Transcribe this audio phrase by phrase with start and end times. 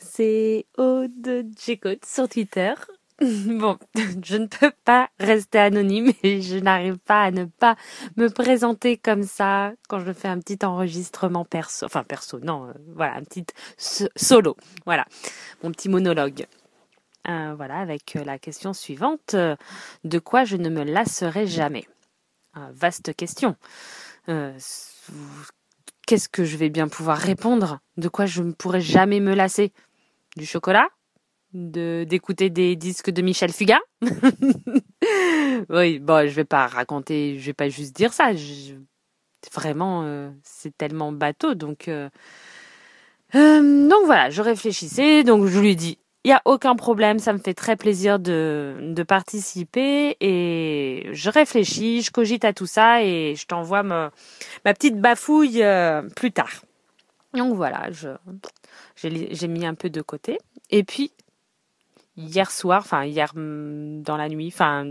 [0.00, 2.74] c'est Aude J'écoute sur Twitter.
[3.46, 3.78] Bon,
[4.24, 7.76] je ne peux pas rester anonyme et je n'arrive pas à ne pas
[8.16, 11.86] me présenter comme ça quand je fais un petit enregistrement perso.
[11.86, 13.46] Enfin, perso, non, euh, voilà, un petit
[14.16, 14.56] solo.
[14.84, 15.04] Voilà,
[15.62, 16.46] mon petit monologue.
[17.28, 19.34] Euh, voilà, avec euh, la question suivante.
[19.34, 21.86] de quoi je ne me lasserai jamais?
[22.72, 23.56] Vaste question
[26.06, 29.72] qu'est-ce que je vais bien pouvoir répondre De quoi je ne pourrai jamais me lasser?
[30.36, 30.88] Du chocolat?
[31.52, 33.80] D'écouter des disques de Michel Fugain?
[35.68, 38.30] Oui, bon, je vais pas raconter, je vais pas juste dire ça.
[39.52, 42.08] vraiment, euh, c'est tellement bateau, donc euh,
[43.34, 47.34] euh, donc voilà, je réfléchissais, donc je lui dis il n'y a aucun problème, ça
[47.34, 53.34] me fait très plaisir de, participer et je réfléchis, je cogite à tout ça et
[53.36, 54.10] je t'envoie ma,
[54.64, 56.62] petite bafouille euh, plus tard.
[57.34, 57.90] Donc voilà,
[58.96, 60.38] j'ai, mis un peu de côté.
[60.70, 61.12] Et puis,
[62.16, 64.86] hier soir, enfin hier mm, dans la nuit, enfin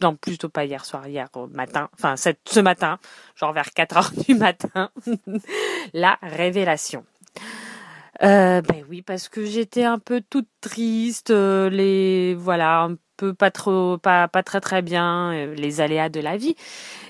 [0.00, 2.98] non plutôt pas hier soir, hier matin, enfin ce matin,
[3.36, 4.90] genre vers 4 heures du matin,
[5.92, 7.04] la révélation.
[8.22, 13.32] Euh, ben oui, parce que j'étais un peu toute triste, euh, les voilà, un peu
[13.34, 16.54] pas trop, pas pas très très bien, euh, les aléas de la vie.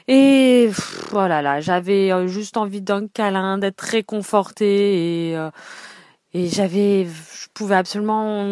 [0.09, 0.69] Et
[1.11, 5.49] voilà oh là, j'avais euh, juste envie d'un câlin, d'être réconfortée et
[6.33, 8.45] et j'avais, je pouvais absolument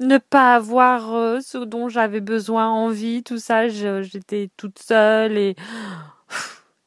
[0.00, 3.68] ne pas avoir ce dont j'avais besoin, envie, tout ça.
[3.68, 5.54] J'étais toute seule et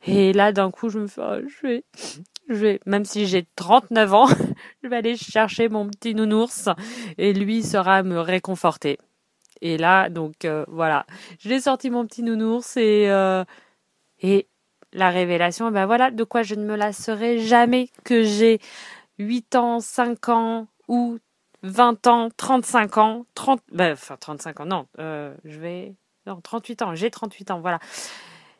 [0.06, 1.84] et là d'un coup je me fais, oh, je vais
[2.50, 4.28] je même si j'ai 39 ans,
[4.84, 6.70] je vais aller chercher mon petit nounours
[7.17, 8.98] et lui sera me réconforter.
[9.62, 11.06] Et là, donc euh, voilà,
[11.39, 13.44] j'ai sorti mon petit nounours et euh,
[14.22, 14.48] et
[14.94, 18.59] la révélation, ben voilà, de quoi je ne me lasserai jamais que j'ai
[19.20, 21.20] 8 ans, 5 ans ou
[21.64, 25.95] 20 ans, 35 ans, 30, ben, enfin 35 ans, non, euh, je vais,
[26.26, 27.80] non, 38 ans, j'ai 38 ans, voilà.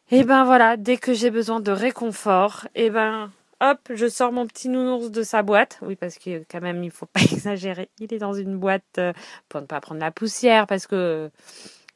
[0.09, 3.29] Et ben voilà, dès que j'ai besoin de réconfort, et ben
[3.62, 5.79] hop, je sors mon petit nounours de sa boîte.
[5.81, 7.90] Oui, parce que quand même, il faut pas exagérer.
[8.00, 9.13] Il est dans une boîte euh,
[9.50, 11.29] pour ne pas prendre la poussière, parce que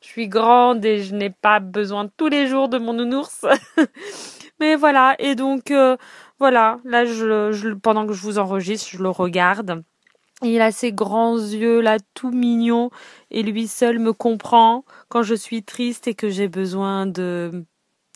[0.02, 3.46] je suis grande et je n'ai pas besoin tous les jours de mon nounours.
[4.60, 5.98] Mais voilà, et donc euh,
[6.40, 7.04] voilà, là,
[7.82, 9.84] pendant que je vous enregistre, je le regarde.
[10.44, 12.90] Il a ses grands yeux là, tout mignons,
[13.30, 17.66] et lui seul me comprend quand je suis triste et que j'ai besoin de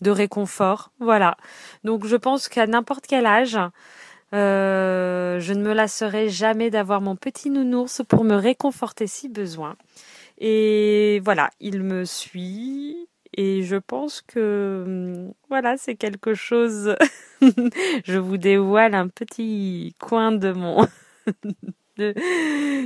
[0.02, 0.92] de réconfort.
[1.00, 1.36] Voilà.
[1.84, 3.58] Donc je pense qu'à n'importe quel âge,
[4.34, 9.76] euh, je ne me lasserai jamais d'avoir mon petit nounours pour me réconforter si besoin.
[10.38, 13.08] Et voilà, il me suit.
[13.38, 16.96] Et je pense que hum, voilà, c'est quelque chose.
[18.04, 20.86] je vous dévoile un petit coin de mon
[21.96, 22.14] de,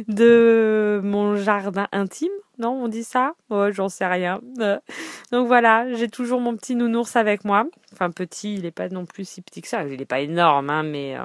[0.09, 2.28] de mon jardin intime.
[2.60, 3.32] Non, on dit ça?
[3.48, 4.41] Oh, j'en sais rien.
[4.59, 4.78] Euh,
[5.32, 7.65] donc voilà, j'ai toujours mon petit nounours avec moi.
[7.94, 9.82] Enfin, petit, il n'est pas non plus si petit que ça.
[9.84, 11.25] Il n'est pas énorme, hein, mais euh,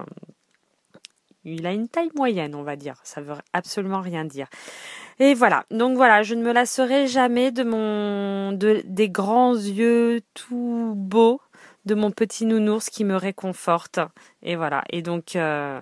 [1.44, 2.96] il a une taille moyenne, on va dire.
[3.04, 4.48] Ça veut absolument rien dire.
[5.20, 5.66] Et voilà.
[5.72, 11.42] Donc voilà, je ne me lasserai jamais de mon, de, des grands yeux tout beaux
[11.84, 14.00] de mon petit nounours qui me réconforte.
[14.42, 14.86] Et voilà.
[14.90, 15.82] Et donc, euh,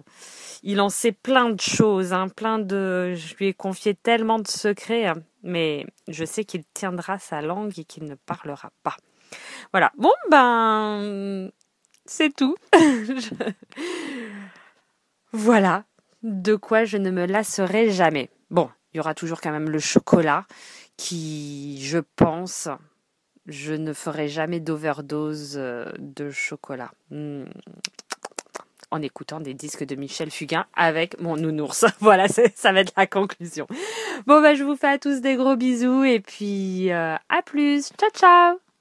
[0.64, 3.14] il en sait plein de choses, hein, plein de.
[3.14, 5.06] Je lui ai confié tellement de secrets,
[5.44, 8.98] mais je sais qu'il tiendra sa langue et qu'il ne parlera pas.
[9.72, 9.92] Voilà.
[9.98, 11.52] Bon ben,
[12.06, 12.56] c'est tout.
[15.36, 15.86] Voilà
[16.24, 18.30] de quoi je ne me lasserai jamais.
[18.50, 20.46] Bon, il y aura toujours quand même le chocolat
[20.96, 22.70] qui, je pense,
[23.46, 26.92] je ne ferai jamais d'overdose euh, de chocolat.
[28.94, 31.84] En écoutant des disques de Michel Fugain avec mon nounours.
[32.00, 33.66] voilà, ça va être la conclusion.
[34.28, 37.90] Bon, bah, je vous fais à tous des gros bisous et puis euh, à plus.
[37.98, 38.63] Ciao, ciao